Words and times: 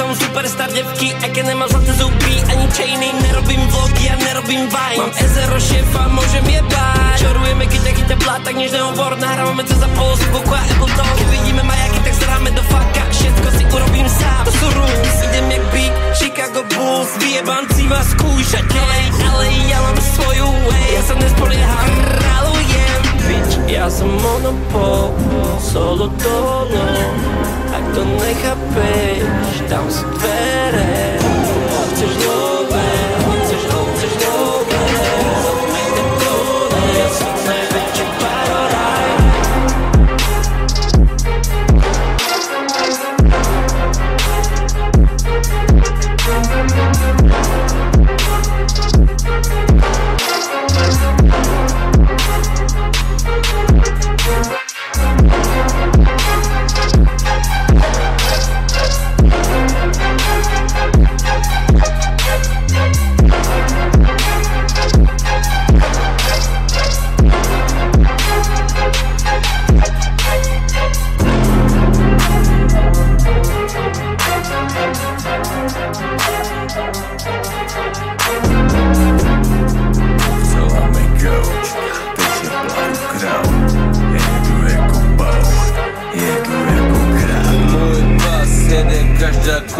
Są 0.00 0.16
superstar 0.16 0.72
dziewki 0.72 1.12
Jakie 1.22 1.42
nie 1.42 1.54
ma 1.54 1.68
żadne 1.68 1.94
zubi 1.94 2.34
ani 2.52 2.66
chainy 2.72 3.06
Nie 3.22 3.32
robím 3.32 3.60
vlogy, 3.68 4.04
ja 4.04 4.16
nerobím 4.16 4.68
vine. 4.68 4.96
Mám 4.96 5.12
ezero 5.24 5.60
šefa, 5.60 6.08
môžem 6.08 6.44
jebať 6.48 7.20
Čorujeme 7.20 7.66
kyte, 7.66 7.92
kyte 7.92 8.16
blát, 8.16 8.40
tak 8.40 8.56
než 8.56 8.72
nehovor 8.72 9.18
Nahrávame 9.20 9.60
to 9.64 9.76
za 9.76 9.88
pol 9.92 10.16
zvuku 10.16 10.52
a 10.56 10.60
Apple 10.72 10.92
Talk. 10.96 11.12
Keď 11.20 11.28
vidíme 11.36 11.62
majaky, 11.68 12.00
tak 12.00 12.14
zráme 12.16 12.50
do 12.56 12.62
faka 12.72 13.02
Všetko 13.12 13.48
si 13.60 13.62
urobím 13.76 14.08
sám, 14.08 14.42
to 14.48 14.52
sú 14.56 14.66
rules 14.72 15.16
Idem 15.28 15.46
jak 15.52 15.64
big 15.68 15.92
Chicago 16.16 16.60
Bulls 16.72 17.10
Vyjebanci 17.20 17.84
vás 17.92 18.08
skúšať 18.16 18.64
LA, 18.72 19.00
LA, 19.20 19.52
ja 19.68 19.78
mám 19.84 19.98
svoju 20.00 20.48
way 20.64 20.80
sa 21.04 21.14
nespolieham, 21.16 21.88
kráľujem 21.90 21.99
Ja 23.70 23.86
som 23.90 24.10
monopol 24.10 25.14
Solo 25.62 26.10
dolo 26.18 26.86
Ak 27.70 27.84
to 27.94 28.02
nechápeš, 28.02 29.62
tam 29.70 29.86
sú 29.86 30.02
dvere 30.18 31.19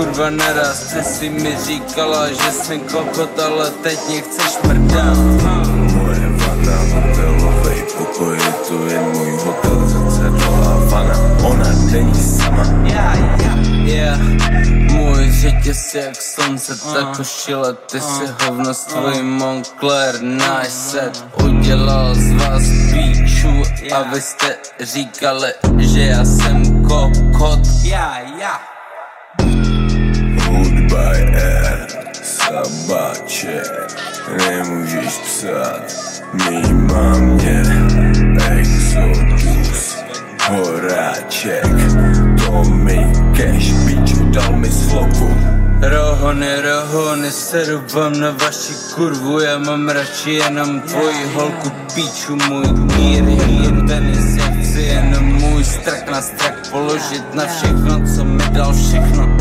kurva 0.00 0.30
naraz 0.30 0.78
Ty 0.92 1.04
si 1.04 1.28
mi 1.30 1.56
říkala, 1.66 2.28
že 2.28 2.52
jsem 2.52 2.80
kokot, 2.80 3.38
ale 3.38 3.70
teď 3.70 3.98
mě 4.08 4.20
chceš 4.20 4.58
mrdat. 4.64 5.18
Moje 5.94 6.28
vana, 6.28 6.76
hotelovej 6.92 7.84
pokoj 7.98 8.36
Je 8.36 8.52
tu 8.68 8.86
jen 8.86 9.02
můj 9.02 9.30
hotel, 9.30 9.88
zrcadlo 9.88 10.54
a 10.64 10.84
vana. 10.84 11.14
Ona 11.44 11.72
není 11.92 12.14
sama. 12.14 12.64
Yeah. 13.84 14.20
Můj 14.92 15.30
řetěz 15.30 15.94
jak 15.94 16.22
slunce, 16.22 16.92
tak 16.94 17.16
košile 17.16 17.74
Ty 17.92 18.00
si 18.00 18.24
hovno 18.44 18.74
s 18.74 18.84
tvojím 18.84 19.30
Moncler 19.30 20.22
Nice 20.22 20.70
set. 20.70 21.24
Udělal 21.44 22.14
z 22.14 22.32
vás 22.32 22.62
píčů 22.92 23.62
A 23.94 24.02
vy 24.02 24.20
jste 24.20 24.56
říkali, 24.80 25.52
že 25.78 26.00
já 26.00 26.24
jsem 26.24 26.82
kokot. 26.82 27.60
Hudba 27.82 28.79
je 30.98 31.86
sabáček 32.22 33.96
Nemůžeš 34.38 35.18
psát. 35.18 35.82
Mý 36.32 36.62
mámě 36.72 37.62
Exodus 38.50 39.96
Horáček. 40.48 41.64
To 42.44 42.64
mi 42.64 43.12
cash 43.36 43.72
Piču 43.86 44.24
dal 44.30 44.52
mi 44.56 44.70
sloku. 44.70 45.36
Rohony, 45.80 46.60
rohony, 46.60 47.30
seru 47.30 47.82
vám 47.94 48.20
na 48.20 48.30
vaši 48.30 48.72
kurvu. 48.94 49.40
Já 49.40 49.58
mám 49.58 49.88
radši 49.88 50.30
jenom 50.30 50.80
tvoji 50.80 51.26
holku 51.34 51.70
píču 51.94 52.36
Můj 52.48 52.66
mír 52.72 53.24
je 53.24 53.62
jen 53.62 53.86
tenis, 53.88 54.36
já 54.36 54.44
chci 54.44 54.80
jenom 54.80 55.24
můj 55.24 55.64
strach 55.64 56.10
na 56.10 56.22
strach 56.22 56.70
Položit 56.70 57.34
na 57.34 57.46
všechno, 57.46 58.00
co 58.16 58.24
mi 58.24 58.44
dal 58.52 58.74
všechno 58.74 59.36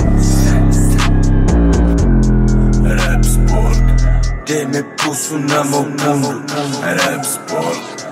mi 5.29 5.37
pusu 5.37 5.53
na 5.53 5.63
mou 5.63 5.83
pundu 5.83 6.41
Rap 6.81 7.25
sport. 7.25 8.05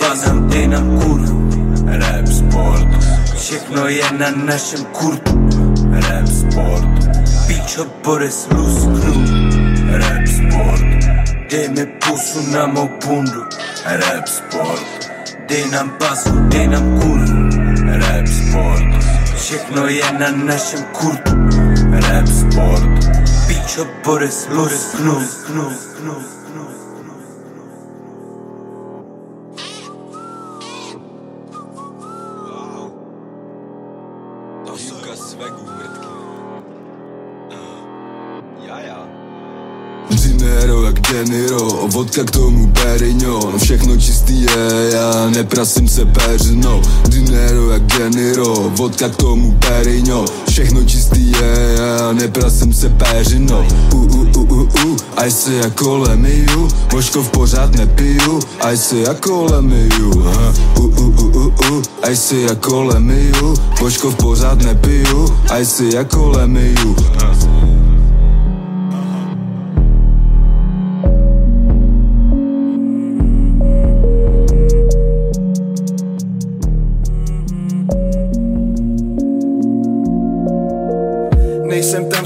Bazam, 0.00 0.48
dej 0.48 0.66
nám 0.68 1.00
kurvu 1.00 1.50
Rap 1.86 2.26
sport. 2.26 2.88
Všechno 3.36 3.88
je 3.88 4.04
na 4.18 4.30
našem 4.30 4.84
kurtu 4.92 5.48
Rap 5.92 6.28
sport. 6.28 6.88
Píčo 7.46 7.86
Boris 8.04 8.48
lusknu 8.50 9.14
Rap 9.92 10.26
sport. 10.26 10.84
Dej 11.50 11.68
mi 11.68 11.86
pusu 12.00 12.40
na 12.52 12.66
mou 12.66 12.88
pundu 12.88 13.44
Rap 13.84 14.28
sport. 14.28 14.86
Dej 15.48 15.68
nám 15.70 15.92
basu, 16.00 16.32
dej 16.48 16.66
nám 16.68 17.00
Rap 17.84 18.26
sport 18.28 18.88
Všechno 19.36 19.86
je 19.86 20.06
na 20.18 20.30
našem 20.30 20.80
Rap 21.92 22.28
sport 22.28 23.01
Píčo 23.62 23.86
Boris 24.04 24.50
lusknu 24.50 25.14
Výuka 34.74 35.14
svegu, 35.14 35.62
mrtky. 35.62 36.11
Deniro, 41.12 41.88
vodka 41.92 42.24
k 42.24 42.30
tomu 42.30 42.66
Perignon. 42.72 43.58
Všechno 43.58 43.96
čistý 43.96 44.42
je, 44.42 44.90
já 44.92 45.30
neprasím 45.30 45.88
se 45.88 46.04
peřinou 46.04 46.82
Dinero 47.08 47.70
jak 47.70 47.82
Deniro, 47.82 48.72
vodka 48.76 49.08
k 49.08 49.16
tomu 49.16 49.52
Perignon. 49.52 50.24
Všechno 50.50 50.84
čistý 50.84 51.30
je, 51.32 51.76
já 51.78 52.12
neprasím 52.12 52.72
se 52.72 52.88
peřinou 52.88 53.66
u, 53.94 53.96
u, 53.96 54.28
u, 54.36 54.42
u, 54.42 54.62
u, 54.62 54.96
Aj 55.16 55.30
se 55.30 55.54
jako 55.54 55.98
lemiju, 55.98 56.68
voško 56.92 57.22
v 57.22 57.28
pořád 57.28 57.76
nepiju 57.76 58.40
Aj 58.60 58.76
se 58.76 58.98
jako 58.98 59.44
lemiju, 59.44 60.10
u, 60.78 60.82
u, 60.82 61.04
u, 61.06 61.26
u, 61.26 61.52
u, 61.70 61.82
Aj 62.02 62.16
se 62.16 62.36
jako 62.36 62.82
lemiju, 62.82 63.54
voško 63.80 64.10
v 64.10 64.14
pořád 64.14 64.62
nepiju 64.62 65.28
Aj 65.50 65.66
se 65.66 65.84
jako 65.94 66.28
lemiju. 66.28 66.96
Nejsem 67.12 67.51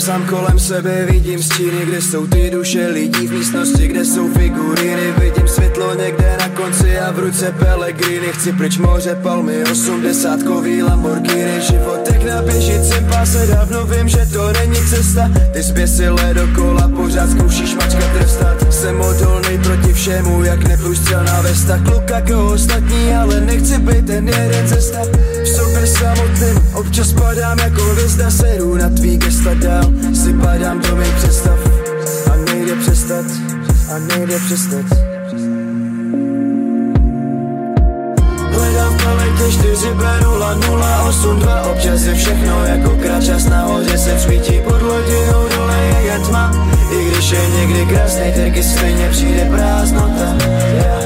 sám 0.07 0.27
kolem 0.27 0.59
sebe, 0.59 1.07
vidím 1.07 1.43
stíny, 1.43 1.87
kde 1.87 2.03
jsou 2.03 2.27
ty 2.27 2.51
duše 2.51 2.87
lidí 2.87 3.27
v 3.27 3.33
místnosti, 3.33 3.89
kde 3.89 4.05
jsou 4.05 4.29
figuríny 4.29 5.13
Vidím 5.19 5.49
světlo 5.49 5.95
někde 5.95 6.37
na 6.41 6.49
konci 6.49 6.99
a 6.99 7.13
v 7.13 7.19
ruce 7.19 7.55
Pellegrini. 7.59 8.27
Chci 8.27 8.53
pryč 8.53 8.79
moře, 8.79 9.19
palmy, 9.23 9.65
osmdesátkový 9.73 10.83
Lamborghini. 10.83 11.61
Život 11.61 12.01
jak 12.13 12.25
na 12.25 12.43
běžícím 12.43 13.07
páse, 13.11 13.47
dávno 13.47 13.87
vím, 13.87 14.09
že 14.09 14.27
to 14.33 14.53
není 14.53 14.89
cesta. 14.91 15.31
Ty 15.53 15.63
zběsilé 15.63 16.35
dokola, 16.35 16.89
pořád 16.97 17.31
zkoušíš 17.31 17.75
mačka 17.75 18.09
trestat 18.19 18.66
Jsem 18.77 19.01
odolný 19.01 19.59
proti 19.63 19.93
všemu, 19.93 20.45
jak 20.45 20.69
neprůstřelná 20.69 21.41
vesta 21.41 21.79
Kluk 21.79 22.11
jako 22.11 22.53
ostatní, 22.53 23.15
ale 23.15 23.41
nechci 23.41 23.79
být 23.79 24.07
ten 24.07 24.29
jeden 24.29 24.69
cesta. 24.69 24.99
V 25.43 25.49
sobě 25.49 25.87
sám 25.87 26.17
Občas 26.75 27.13
padám 27.13 27.59
jako 27.59 27.83
hvězda, 27.83 28.31
seru 28.31 28.75
na 28.75 28.89
tvý 28.89 29.17
gesta 29.17 29.55
dál. 29.55 29.93
Si 30.15 30.33
padám 30.33 30.81
do 30.81 30.97
mých 30.97 31.15
představ. 31.15 31.59
A 32.33 32.37
nejde 32.37 32.77
přestat, 32.77 33.27
a 33.95 33.99
nejde 33.99 34.39
přestat 34.39 35.06
paletě 39.77 39.87
4 39.87 39.95
B 39.95 40.21
0 40.23 40.55
0 40.55 41.05
8 41.09 41.39
2 41.39 41.63
Občas 41.63 42.03
je 42.03 42.15
všechno 42.15 42.65
jako 42.65 42.91
kračas 42.91 43.45
nahoře 43.45 43.99
se 43.99 44.19
svítí 44.19 44.61
pod 44.65 44.83
lodinou 44.83 45.49
dole 45.57 45.79
je 45.79 46.07
jen 46.07 46.23
tma 46.23 46.53
I 46.91 47.05
když 47.11 47.31
je 47.31 47.49
někdy 47.61 47.87
krásný, 47.87 48.33
taky 48.33 48.63
stejně 48.63 49.09
přijde 49.09 49.45
prázdnota 49.51 50.37
yeah. 50.75 51.05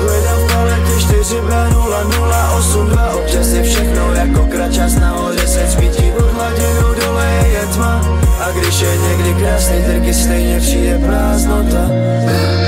Hledám 0.00 0.38
v 0.38 0.52
paletě 0.52 1.00
4 1.00 1.40
B 1.40 1.70
0 1.70 2.04
0 2.04 2.54
8 2.58 2.86
2 2.86 3.10
Občas 3.10 3.48
je 3.48 3.62
všechno 3.62 4.14
jako 4.14 4.46
kračas 4.46 4.94
nahoře 4.94 5.46
se 5.46 5.66
svítí 5.68 6.12
pod 6.16 6.32
hladinou 6.32 6.94
dole 7.04 7.26
je 7.42 7.48
jen 7.52 7.68
tma 7.68 8.00
A 8.40 8.50
když 8.50 8.80
je 8.80 8.98
někdy 8.98 9.34
krásný, 9.34 9.82
taky 9.82 10.14
stejně 10.14 10.60
přijde 10.60 10.98
prázdnota 10.98 11.88
yeah. 11.90 12.61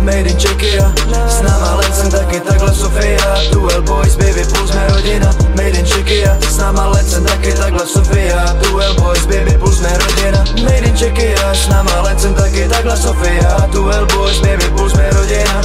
made 0.00 0.30
in 0.30 0.36
Czechia. 0.36 0.92
S 1.28 1.42
náma 1.42 1.74
let 1.74 1.94
jsem 1.94 2.10
taky 2.10 2.40
takhle 2.40 2.74
Sofia. 2.74 3.34
Duel 3.52 3.82
Boys, 3.82 4.16
baby, 4.16 4.44
plus 4.44 4.70
mé 4.74 4.88
rodina 4.88 5.34
Made 5.56 5.78
in 5.78 5.86
Czechia. 5.86 6.38
S 6.40 6.56
náma 6.56 6.86
let 6.86 7.10
jsem 7.10 7.24
taky 7.24 7.52
takhle 7.52 7.86
Sofia. 7.86 8.56
Duel 8.62 8.94
Boys, 8.94 9.26
baby, 9.26 9.58
plus 9.58 9.80
mé 9.80 9.98
rodina 9.98 10.44
Made 10.62 10.86
in 10.86 10.96
Czechia. 10.96 11.54
S 11.54 11.68
náma 11.68 12.00
let 12.02 12.20
jsem 12.20 12.34
taky 12.34 12.68
takhle 12.68 12.96
Sofia. 12.96 13.66
Duel 13.72 14.06
Boys, 14.06 14.38
baby, 14.40 14.64
plus 14.76 14.92
mé 14.92 15.10
rodina 15.10 15.62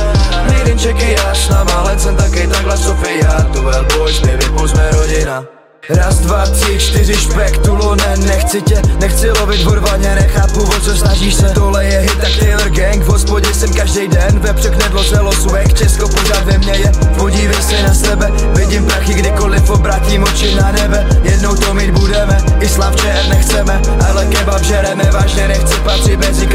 Made 0.48 0.72
in 0.72 0.80
Czechia. 0.80 1.34
S 1.34 1.50
náma 1.50 1.84
let 1.84 2.02
jsem 2.02 2.16
taky 2.16 2.48
takhle 2.48 2.78
Sofia. 2.78 3.46
Duel 3.54 3.86
Boys, 3.98 4.20
baby, 4.20 4.46
plus 4.58 4.74
mé 4.74 4.92
rodina. 4.92 5.65
Raz, 5.90 6.18
dva, 6.18 6.46
tři, 6.46 6.80
čtyři, 6.80 7.14
špek, 7.14 7.58
tulone, 7.58 8.18
nechci 8.18 8.62
tě, 8.62 8.82
nechci 9.00 9.32
lovit 9.32 9.68
odvaně, 9.68 10.16
nechápu, 10.16 10.64
o 10.64 10.80
co 10.80 10.96
snažíš 10.96 11.36
se. 11.36 11.50
Tohle 11.50 11.86
je 11.86 12.00
hit, 12.00 12.24
a 12.24 12.40
Taylor 12.40 12.70
Gang, 12.70 13.04
v 13.04 13.08
hospodě 13.08 13.54
jsem 13.54 13.74
každý 13.74 14.08
den, 14.08 14.40
ve 14.40 14.54
překnedlo 14.54 15.04
se 15.04 15.20
losuvek, 15.20 15.74
Česko 15.74 16.08
pořád 16.08 16.44
ve 16.46 16.58
mně 16.58 16.74
je. 16.74 16.92
Podívej 17.18 17.62
se 17.62 17.84
na 17.84 17.94
sebe, 17.94 18.32
vidím 18.56 18.86
prachy, 18.86 19.14
kdykoliv 19.14 19.70
obratím 19.70 20.24
oči 20.24 20.56
na 20.56 20.72
nebe. 20.72 21.08
Jednou 21.24 21.56
to 21.56 21.74
mít 21.74 21.92
budeme, 21.92 22.38
i 22.60 22.70
slavče 22.70 23.24
nechceme, 23.30 23.82
ale 24.08 24.26
kebab 24.26 24.64
žereme, 24.64 25.04
vážně 25.12 25.48
nechci 25.48 25.76
patřit 25.76 26.20
mezi 26.20 26.48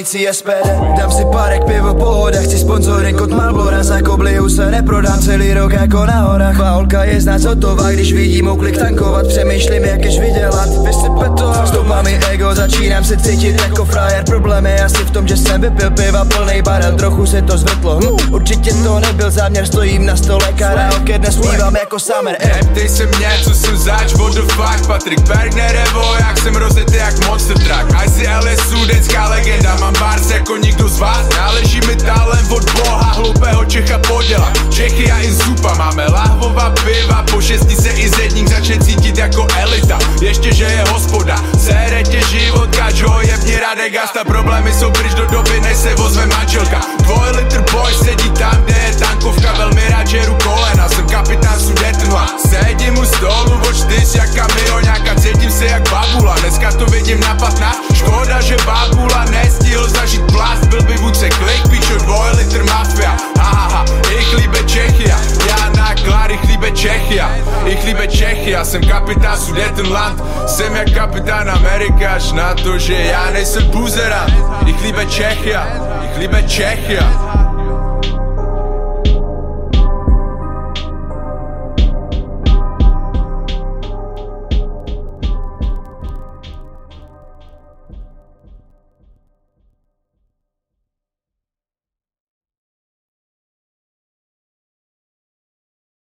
SPD. 0.00 0.64
Dám 0.96 1.12
si 1.12 1.24
párek 1.32 1.64
pivo, 1.64 1.94
pohoda, 1.94 2.40
chci 2.40 2.58
sponzoring 2.58 3.20
od 3.20 3.30
Malbora 3.30 3.82
Za 3.82 4.00
koblihu 4.00 4.48
se 4.48 4.70
neprodám 4.70 5.20
celý 5.20 5.54
rok 5.54 5.72
jako 5.72 6.06
na 6.06 6.20
horách. 6.20 6.58
Válka 6.58 7.04
je 7.04 7.20
znát 7.20 7.44
hotová, 7.44 7.90
když 7.90 8.12
vidím 8.12 8.48
uklik 8.48 8.78
tankovat 8.78 9.26
Přemýšlím 9.26 9.84
jak 9.84 10.04
jež 10.04 10.18
vydělat, 10.18 10.68
vysype 10.68 11.28
to 11.38 11.54
Stoupá 11.66 12.02
mi 12.02 12.20
ego, 12.30 12.54
začínám 12.54 13.04
se 13.04 13.16
cítit 13.16 13.60
jako 13.60 13.84
frajer. 13.84 14.24
Problém 14.24 14.66
je 14.66 14.84
asi 14.84 15.04
v 15.04 15.10
tom, 15.10 15.28
že 15.28 15.36
jsem 15.36 15.60
vypil 15.60 15.90
piva 15.90 16.24
plný 16.24 16.62
barel 16.62 16.92
Trochu 16.92 17.26
se 17.26 17.42
to 17.42 17.58
zvrtlo, 17.58 18.00
hm, 18.00 18.34
určitě 18.34 18.72
to 18.74 19.00
nebyl 19.00 19.30
záměr 19.30 19.66
Stojím 19.66 20.06
na 20.06 20.16
stole 20.16 20.52
karaoke, 20.58 21.18
dnes 21.18 21.34
zpívám 21.34 21.76
jako 21.76 21.98
summer. 21.98 22.36
Eh. 22.40 22.60
Neptej 22.62 22.88
se 22.88 23.06
mě, 23.06 23.30
co 23.44 23.54
jsem 23.54 23.76
zač, 23.76 24.14
what 24.14 24.34
the 24.34 24.40
fuck 24.40 24.86
Patrik 24.86 25.20
Bergner, 25.20 25.76
Evo, 25.76 26.14
jak 26.18 26.38
jsem 26.38 26.54
rozjetý 26.56 26.96
jak 26.96 27.28
monster 27.28 27.58
truck 27.58 28.04
ICLSU, 28.06 28.86
denská 28.86 29.28
legenda, 29.28 29.81
mám 29.82 29.92
bars 30.00 30.30
jako 30.30 30.56
nikdo 30.56 30.88
z 30.88 30.98
vás. 30.98 31.28
Náleží 31.36 31.80
mi 31.86 31.96
talent 31.96 32.52
od 32.52 32.70
boha, 32.72 33.12
hlupého 33.12 33.64
Čecha 33.64 33.98
poděla. 33.98 34.52
Čechy 34.70 35.12
a 35.12 35.18
i 35.18 35.32
zupa, 35.32 35.74
máme 35.74 36.06
lahvová 36.06 36.70
piva. 36.70 37.24
Po 37.30 37.40
šestí 37.40 37.76
se 37.76 37.88
i 37.90 38.08
zedník 38.08 38.48
začne 38.48 38.78
cítit 38.78 39.18
jako 39.18 39.46
elita. 39.58 39.98
Ještě 40.20 40.54
že 40.54 40.64
je 40.64 40.84
hospoda, 40.90 41.36
sere 41.58 42.02
tě 42.02 42.20
život, 42.30 42.76
kačo, 42.76 43.20
jebni 43.20 43.56
Radek 43.56 43.92
Gasta. 43.92 44.24
Problémy 44.24 44.72
jsou 44.72 44.90
pryč 44.90 45.14
do 45.14 45.26
doby, 45.26 45.60
než 45.60 45.76
se 45.76 45.94
vozve 45.94 46.26
manželka. 46.26 46.80
Dvoj 47.02 47.30
litr 47.36 47.64
boy 47.72 47.94
sedí 47.94 48.30
tam, 48.30 48.62
kde 48.64 48.74
je 48.86 48.96
tankovka. 48.96 49.52
Velmi 49.52 49.82
rád 49.90 50.06
žeru 50.06 50.36
kolena, 50.44 50.88
jsem 50.88 51.06
kapitán 51.06 51.60
Sudetenla. 51.60 52.26
Sedím 52.50 52.98
u 52.98 53.04
stolu, 53.04 53.60
od 53.68 53.76
čtyř 53.76 54.14
jak 54.14 54.30
kamioňáka 54.34 55.14
Cítím 55.22 55.50
se 55.50 55.66
jak 55.66 55.90
babula, 55.90 56.36
dneska 56.40 56.72
to 56.72 56.86
vidím 56.86 57.20
na 57.20 57.34
15 57.34 57.78
Škoda, 57.94 58.40
že 58.40 58.56
babula 58.66 59.11
líbe 68.42 68.64
Čechia 68.64 68.64
Jsem 68.64 68.82
kapitán 68.88 69.36
Sudetenland. 69.36 70.22
Jsem 70.46 70.76
jak 70.76 70.94
kapitán 70.94 71.50
Amerika 71.50 72.10
Až 72.10 72.32
na 72.32 72.54
to, 72.54 72.78
že 72.78 72.94
já 72.94 73.30
nejsem 73.30 73.70
buzerant 73.70 74.34
Ich 74.66 74.82
líbe 74.82 75.06
Čechia, 75.06 75.66
ich 76.04 76.18
líbe 76.18 76.42
Čechia 76.42 77.31